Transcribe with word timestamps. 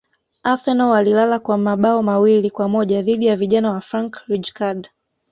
arsenal 0.43 0.87
walilala 0.89 1.39
kwa 1.39 1.57
mabao 1.57 2.03
mawili 2.03 2.49
kwa 2.49 2.67
moja 2.69 3.01
dhidi 3.01 3.25
ya 3.25 3.35
vijana 3.35 3.71
wa 3.71 3.81
frank 3.81 4.17
rijkard 4.27 4.89